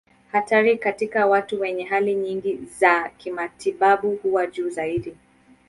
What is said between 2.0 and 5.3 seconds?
nyingi za kimatibabu huwa juu zaidi.